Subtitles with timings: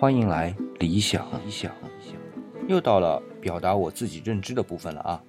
[0.00, 1.28] 欢迎来理想。
[1.44, 1.70] 理想，
[2.66, 5.22] 又到了表达我自己认知的部分了啊！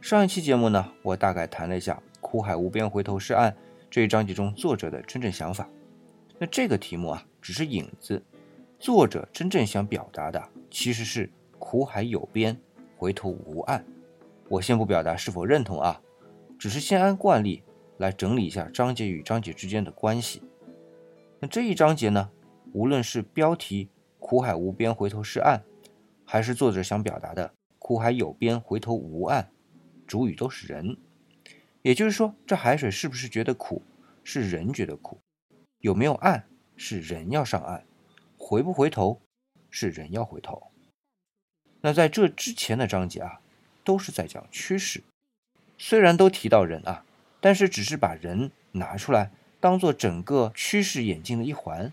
[0.00, 3.54] 上一期节目呢，我大概谈了一下“苦海无边，回头是岸”
[3.90, 5.68] 这一章节中作者的真正想法。
[6.38, 8.24] 那这个题目啊，只是引子，
[8.78, 11.30] 作者真正想表达的其实是
[11.60, 12.58] “苦海有边，
[12.96, 13.84] 回头无岸”。
[14.48, 16.00] 我先不表达是否认同啊，
[16.58, 17.62] 只是先按惯例
[17.98, 20.40] 来整理一下章节与章节之间的关系。
[21.40, 22.30] 那这一章节呢，
[22.72, 23.90] 无论是标题。
[24.26, 25.60] 苦海无边，回头是岸，
[26.24, 29.50] 还是作者想表达的苦海有边，回头无岸，
[30.06, 30.96] 主语都是人。
[31.82, 33.82] 也就是说，这海水是不是觉得苦，
[34.24, 35.18] 是人觉得苦；
[35.80, 37.82] 有没有岸，是人要上岸；
[38.38, 39.20] 回不回头，
[39.68, 40.70] 是人要回头。
[41.82, 43.42] 那在这之前的章节啊，
[43.84, 45.02] 都是在讲趋势，
[45.76, 47.04] 虽然都提到人啊，
[47.42, 49.30] 但是只是把人拿出来
[49.60, 51.92] 当做整个趋势演进的一环，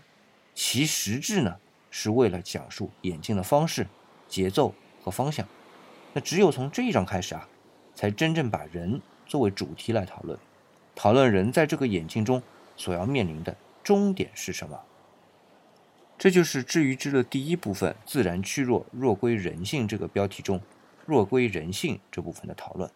[0.54, 1.58] 其实质呢？
[1.92, 3.86] 是为了讲述演进的方式、
[4.26, 5.46] 节奏和方向。
[6.14, 7.48] 那只有从这一章开始啊，
[7.94, 10.36] 才真正把人作为主题来讨论，
[10.96, 12.42] 讨论人在这个演进中
[12.76, 14.80] 所要面临的终点是什么。
[16.18, 20.60] 这就是至于之的第一部分“自然趋弱，弱归人性”这个标题中
[21.04, 22.90] “弱归人性”这部分的讨论。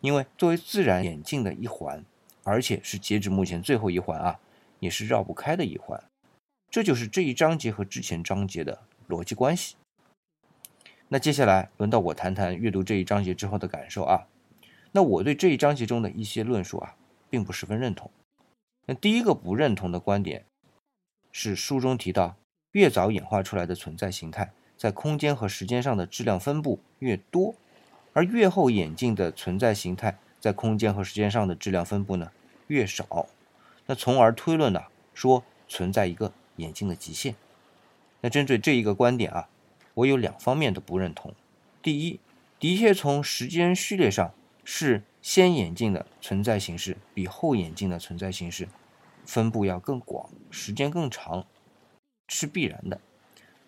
[0.00, 2.04] 因为作为自然演进的一环，
[2.42, 4.40] 而且是截止目前最后一环啊，
[4.80, 6.02] 也是绕不开的一环。
[6.72, 9.76] 这就是这一章节和之前章节的逻辑关系。
[11.08, 14.26] 那接下来轮到我谈谈阅读这一章节之后的感受啊。
[14.92, 16.96] 那我对这一章节中的一些论述啊，
[17.28, 18.10] 并不十分认同。
[18.86, 20.46] 那第一个不认同的观点
[21.30, 22.36] 是，书中提到，
[22.70, 27.54] 越早演化出来的存在形态，在空间和时间上的质量分布越多，
[28.14, 32.32] 而越后演进的存在形态，在空间和时间上的质量分布呢
[32.68, 33.26] 越少。
[33.84, 36.32] 那从而推论呢，说存在一个。
[36.62, 37.34] 眼镜的极限。
[38.22, 39.48] 那针对这一个观点啊，
[39.94, 41.34] 我有两方面的不认同。
[41.82, 42.20] 第一，
[42.58, 44.32] 的确从时间序列上，
[44.64, 48.68] 是先眼镜的存在形式比后眼镜的存在形式
[49.26, 51.44] 分布要更广，时间更长，
[52.28, 53.00] 是必然的。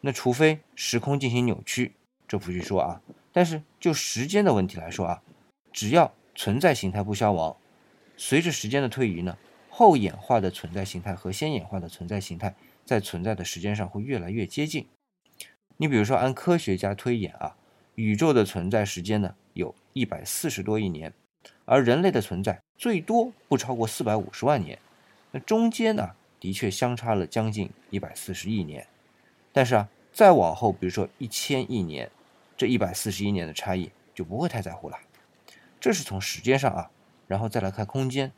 [0.01, 1.95] 那除非时空进行扭曲，
[2.29, 3.01] 这不去说啊。
[3.33, 5.23] 但是就时间的问题来说啊，
[5.73, 7.57] 只要存在形态不消亡，
[8.17, 9.37] 随着时间的推移呢，
[9.77, 12.55] 后演化的存在形态和先演化的存在形态。
[12.85, 14.87] 在存在的时间上会越来越接近。
[15.79, 17.57] 你比如说，按科学家推演啊，
[17.95, 21.13] 宇宙的存在时间呢有一百四十多亿年，
[21.65, 24.79] 而人类的存在最多不超过四百五十万年。
[25.31, 28.87] 那中间呢，的确相差了将近一百四十亿年。
[29.51, 32.11] 但是啊，再往后，比如说一千亿年，
[32.55, 34.99] 这一百四十亿年的差异就不会太在乎了。
[35.81, 36.91] 这是从时间上啊，
[37.27, 38.31] 然后再来看空间，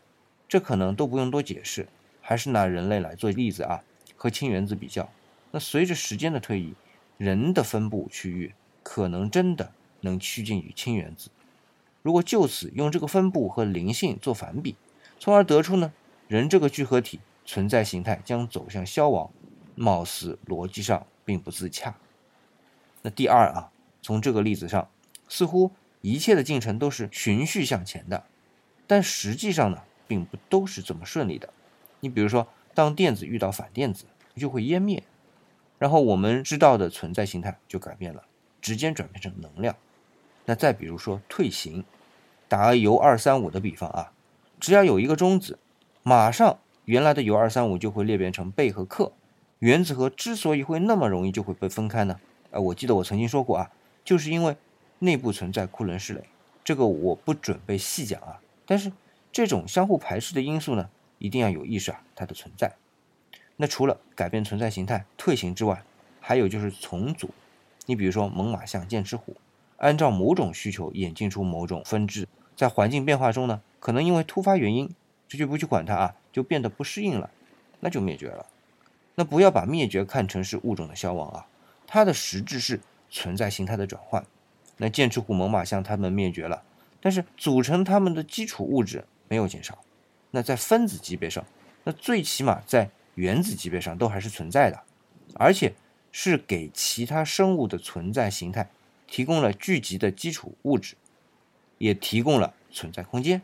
[0.48, 1.88] 这可能都不用多解释。
[2.20, 3.82] 还是拿人类来做例子啊。
[4.18, 5.10] 和氢原子比较，
[5.50, 6.74] 那随着时间的推移，
[7.18, 11.28] 人的分布区域可能真的能趋近于氢原子。
[12.02, 14.74] 如果就此用这个分布和灵性做反比，
[15.20, 15.92] 从而得出呢，
[16.28, 19.30] 人这个聚合体存在形态将走向消亡，
[19.74, 21.94] 貌似逻辑上并不自洽。
[23.02, 23.70] 那第二啊，
[24.00, 24.88] 从这个例子上，
[25.28, 25.70] 似乎
[26.00, 28.24] 一切的进程都是循序向前的，
[28.86, 31.48] 但实际上呢，并不都是这么顺利的。
[32.00, 32.46] 你比如说。
[32.76, 34.04] 当电子遇到反电子，
[34.36, 35.02] 就会湮灭，
[35.78, 38.22] 然后我们知道的存在形态就改变了，
[38.60, 39.74] 直接转变成能量。
[40.44, 41.86] 那再比如说退行，
[42.48, 44.12] 打个铀二三五的比方啊，
[44.60, 45.58] 只要有一个中子，
[46.02, 49.12] 马上原来的铀二三五就会裂变成钡和氪。
[49.60, 52.20] 原子核之所以会那么容易就会被分开呢？
[52.50, 53.70] 啊，我记得我曾经说过啊，
[54.04, 54.54] 就是因为
[54.98, 56.22] 内部存在库仑势垒。
[56.62, 58.92] 这个我不准备细讲啊，但是
[59.36, 60.88] 这种相互排斥的因素呢？
[61.19, 62.72] 一定要有意识啊，它的存在。
[63.56, 65.82] 那除了改变存在形态、退行之外，
[66.22, 67.28] 还有就是重组。
[67.84, 69.36] 你比如说猛犸象、剑齿虎，
[69.76, 72.26] 按照某种需求演进出某种分支，
[72.56, 74.91] 在环境变化中呢，可能因为突发原因，
[75.28, 77.28] 这就不去管它啊，就变得不适应了，
[77.80, 78.47] 那就灭绝了。
[79.16, 81.47] 那不要把灭绝看成是物种的消亡啊，
[81.86, 82.80] 它的实质是
[83.10, 84.24] 存在形态的转换。
[84.78, 86.62] 那剑齿虎、猛犸象它们灭绝了，
[87.03, 89.78] 但是组成它们的基础物质没有减少。
[90.30, 91.44] 那在分子级别上，
[91.84, 94.82] 那最起码在原子级别上都还是存在的，
[95.34, 95.74] 而且
[96.12, 98.70] 是给其他生物的存在形态
[99.06, 100.96] 提供了聚集的基础物质，
[101.78, 103.40] 也提供了存在空间。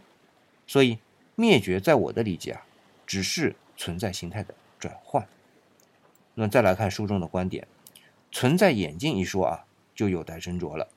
[0.66, 0.98] 所以
[1.34, 2.66] 灭绝在我的理解啊，
[3.06, 5.26] 只是存在形态的转换。
[6.34, 7.66] 那再来看书中的观点，
[8.30, 9.64] 存在演进一说啊，
[9.94, 10.88] 就有待斟酌了。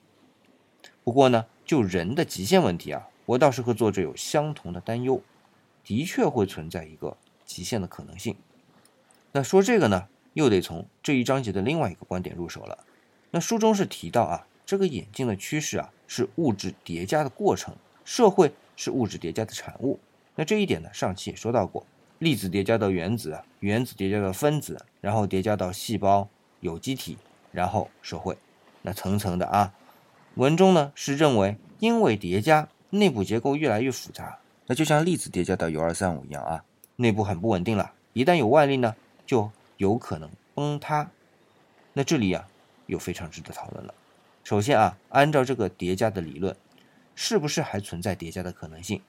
[1.03, 5.21] 不过呢，就人的极限问题啊，我倒是和作者有相同的担忧。
[5.83, 8.35] 的确会存在一个极限的可能性。
[9.33, 12.83] 那说这个呢，又得从这一章节的另外一个观点入手了。
[13.29, 19.99] 那书中是提到啊，这个演进的趋势啊是物质叠加的过程，社会是物质叠加的产物。
[20.35, 21.85] 那这一点呢，上期也说到过，
[22.17, 26.27] 粒子叠加到原子，原子叠加到分子，然后叠加到细胞、
[26.61, 27.19] 有机体，
[27.51, 28.35] 然后社会，
[28.81, 29.71] 那层层的啊。
[30.33, 34.37] 文中呢是认为，因为叠加，内部结构越来越复杂，
[34.67, 36.63] 那就像粒子叠加到铀二三五一样啊，
[36.95, 38.95] 内部很不稳定了，一旦有外力呢，
[39.25, 41.09] 就有可能崩塌。
[41.93, 42.47] 那这里呀，
[42.87, 43.93] 又非常值得讨论了。
[44.43, 46.55] 首先啊，按照这个叠加的理论，
[47.15, 49.01] 是不是还存在叠加的可能性？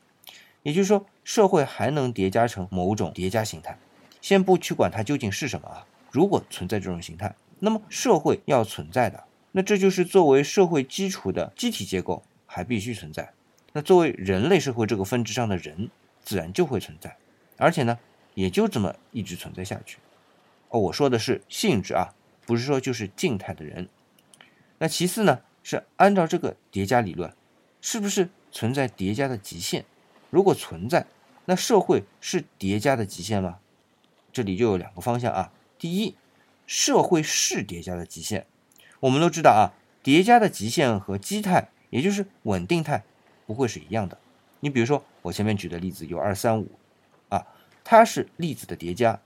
[0.63, 3.79] 也就是说，社会还能叠加成某种叠加形态。
[4.21, 9.23] 先不去管它究竟是什么啊，如果存在这种形态，那么社会要存在的。
[9.53, 13.33] 那这就是作为社会基础的机体结构还必须存在。
[13.77, 15.91] 那作为人类社会这个分支上的人，
[16.25, 17.15] 自然就会存在，
[17.59, 17.99] 而且呢，
[18.33, 19.99] 也就这么一直存在下去。
[20.71, 22.15] 哦，我说的是性质啊，
[22.47, 23.91] 不是说就是静态的人。
[24.79, 27.31] 那其次呢，是按照这个叠加理论，
[27.83, 29.85] 是不是存在叠加的极限？
[30.31, 31.05] 如果存在，
[31.45, 33.59] 那社会是叠加的极限吗？
[34.33, 35.53] 这里就有两个方向啊。
[35.79, 36.17] 第一，
[36.67, 38.47] 社会是叠加的极限。
[39.01, 43.05] 我们都知道啊，叠加的极限和基态，也就是稳定态，
[43.47, 44.19] 不会是一样的。
[44.61, 46.71] 你比如说我前面举的例子有二三五，
[47.29, 47.47] 啊，
[47.85, 49.21] 它是粒子的叠加，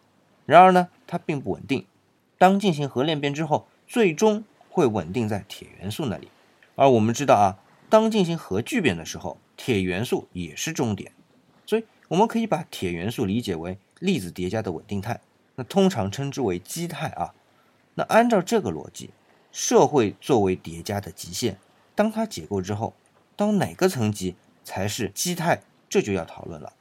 [0.47, 1.87] 然而呢，它并不稳定。
[2.39, 6.29] 当进行核链变之后，最终会稳定在铁元素那里。
[6.77, 7.59] 而我们知道啊，
[7.89, 11.13] 当进行核聚变的时候，铁元素也是终点。
[11.67, 15.21] 所以我们可以把铁元素理解为粒子叠加的稳定态，
[15.57, 17.35] 那通常称之为基态啊。
[17.95, 19.11] 那按照这个逻辑。
[19.53, 21.59] 社会作为叠加的极限，
[21.97, 22.95] 当它解构之后，
[23.41, 25.63] 到哪个层级才是基态？
[25.89, 26.75] 这就要讨论了。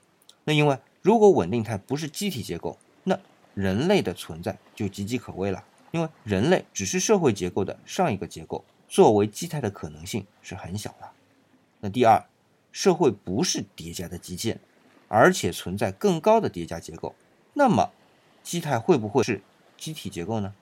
[0.44, 3.18] 那因为如果稳定态不是机体结构，那
[3.54, 5.64] 人类的存在就岌岌可危了。
[5.92, 11.10] 因为人类只是社会结构的上一个结构，作为基态的可能性是很小的。
[11.80, 12.26] 那第二，
[12.74, 14.60] 社会不是叠加的极限，
[15.08, 17.16] 而且存在更高的叠加结构，
[17.54, 17.90] 那么
[18.44, 19.42] 基态会不会是
[19.78, 20.54] 机体结构呢？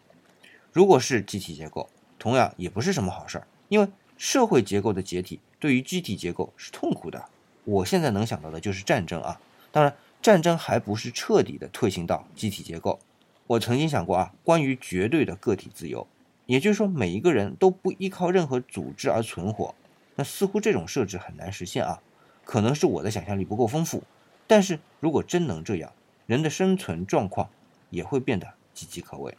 [0.71, 1.89] 如果是机体结构，
[2.19, 7.25] 同样也不是什么好事儿，因为社会结构的解体对于机体结构是痛苦的。
[7.63, 9.39] 我现在能想到的就是战争啊，
[9.71, 12.99] 当然战争还不是彻底的退行到机体结构。
[13.47, 16.07] 我曾经想过啊，关于绝对的个体自由，
[16.45, 19.73] 也就是说每一个人都不依靠任何组织而存活，
[20.15, 22.01] 那似乎这种设置很难实现啊。
[22.43, 24.03] 可能是我的想象力不够丰富，
[24.47, 25.91] 但是如果真能这样，
[26.25, 27.49] 人的生存状况
[27.89, 29.35] 也会变得岌岌可危。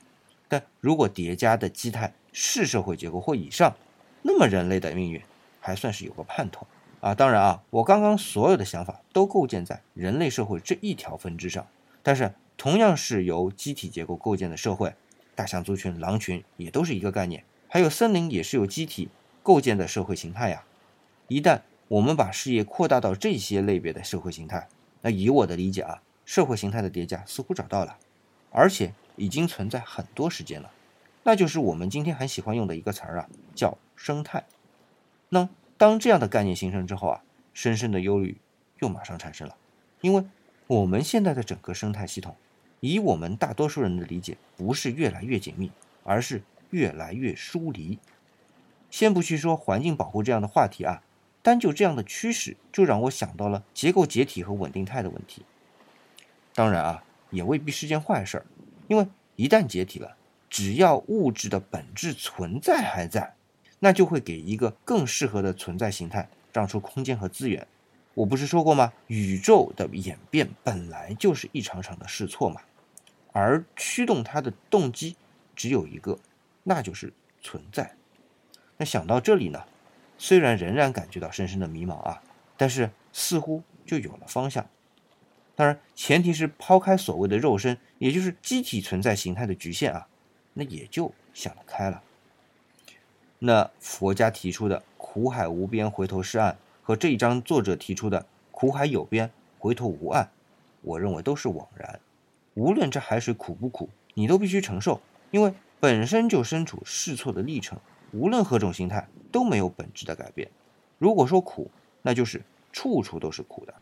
[0.46, 3.74] 但如果叠加的基态是社会结构或以上，
[4.22, 5.20] 那么人类的命运
[5.60, 6.66] 还算是有个盼头
[7.00, 7.14] 啊！
[7.14, 11.66] 当然啊，我刚刚所有的想法都构建在人类社会这一条分支上，
[12.02, 14.94] 但是同样是由机体结构构建的社会，
[15.34, 19.08] 大象族群、狼群也都是一个概念，还有森林也是由机体
[19.42, 20.64] 构建的社会形态呀。
[21.28, 24.68] 一旦我们把视野扩大到这些类别的社会形态，
[25.02, 27.96] 那以我的理解啊，社会形态的叠加似乎找到了，
[28.50, 28.92] 而且。
[29.20, 30.70] 已经存在很多时间了，
[31.24, 34.44] 那就是我们今天很喜欢用的一个词儿啊，叫生态。
[35.30, 37.22] 那当这样的概念形成之后啊，
[37.52, 38.38] 深深的忧虑
[38.80, 39.56] 又马上产生了，
[40.00, 40.24] 因为
[40.66, 42.36] 我们现在的整个生态系统，
[42.80, 45.70] 以我们大多数人的理解，不是越来越紧密，
[46.04, 47.98] 而是越来越疏离。
[48.90, 51.02] 先不去说环境保护这样的话题啊，
[51.42, 55.44] 单就这样的趋势，就让我想到了结构解体和稳定态的问题。
[56.54, 58.46] 当然啊，也未必是件坏事儿。
[58.86, 59.06] 因为
[59.36, 60.16] 一旦解体了，
[60.48, 63.34] 只要物质的本质存在还在，
[63.78, 67.66] 那就会给一个更适合的存在形态让出空间和资源。
[68.14, 68.92] 我不是说过吗？
[69.06, 72.60] 宇宙的演变本来就是一场场的试错嘛，
[73.32, 75.16] 而驱动它的动机
[75.54, 76.18] 只有一个，
[76.64, 77.94] 那就是存在。
[78.76, 79.64] 那想到这里呢，
[80.16, 82.20] 虽然仍然感觉到深深的迷茫啊，
[82.56, 84.66] 但是似乎就有了方向。
[85.54, 90.08] 当然，前提是抛开所谓的肉身，也就是机体存在形态的局限啊，
[90.54, 92.02] 那也就想得开了。
[93.40, 100.30] 那佛家提出的苦海无边，回头是岸，和这一章作者提出的苦海有边，回头无岸，
[100.82, 102.00] 我认为都是枉然。
[102.54, 107.78] 无论这海水苦不苦，你都必须承受，因为本身就身处试错的历程，
[108.12, 110.50] 无论何种心态都没有本质的改变。
[110.98, 111.70] 如果说苦，
[112.02, 112.42] 那就是
[112.72, 113.74] 处处都是苦的。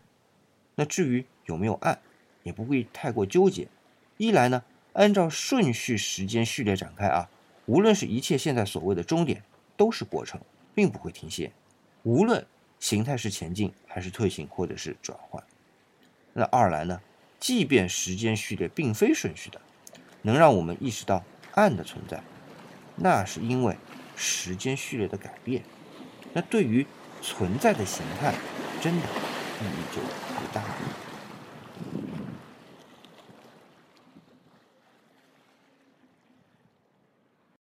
[0.75, 1.99] 那至于有没有岸，
[2.43, 3.69] 也不必太过纠结。
[4.19, 7.31] 一来呢，按照顺序时间序列展开啊，
[7.67, 9.43] 无论是一切现在所谓的终点，
[9.77, 10.41] 都是过程，
[10.75, 11.53] 并不会停歇。
[12.05, 12.47] 无论
[12.79, 15.43] 形态是前进还是退行，或者是转换。
[16.33, 17.01] 那二来呢，
[17.41, 19.61] 即便时间序列并非顺序的，
[20.23, 22.23] 能让我们意识到暗的存在，
[22.95, 23.77] 那是因为
[24.15, 25.63] 时间序列的改变。
[26.33, 26.87] 那对于
[27.23, 28.35] 存在的形态，
[28.81, 30.77] 真的意义就不大了。